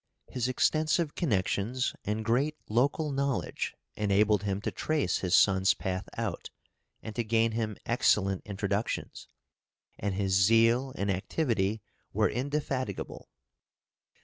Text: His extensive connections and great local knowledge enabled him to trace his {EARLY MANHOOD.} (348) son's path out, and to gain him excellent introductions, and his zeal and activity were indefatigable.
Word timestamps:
His 0.31 0.47
extensive 0.47 1.13
connections 1.13 1.93
and 2.03 2.25
great 2.25 2.57
local 2.67 3.11
knowledge 3.11 3.75
enabled 3.95 4.41
him 4.41 4.59
to 4.61 4.71
trace 4.71 5.19
his 5.19 5.35
{EARLY 5.47 5.57
MANHOOD.} 5.59 5.67
(348) 5.77 5.93
son's 5.93 6.09
path 6.09 6.09
out, 6.19 6.49
and 7.03 7.15
to 7.15 7.23
gain 7.23 7.51
him 7.51 7.77
excellent 7.85 8.41
introductions, 8.43 9.27
and 9.99 10.15
his 10.15 10.33
zeal 10.33 10.91
and 10.95 11.11
activity 11.11 11.83
were 12.13 12.27
indefatigable. 12.29 13.29